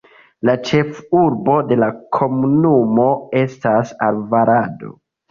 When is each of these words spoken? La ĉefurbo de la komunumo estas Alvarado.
La 0.49 0.53
ĉefurbo 0.67 1.57
de 1.71 1.75
la 1.81 1.89
komunumo 2.17 3.05
estas 3.41 3.93
Alvarado. 4.07 4.91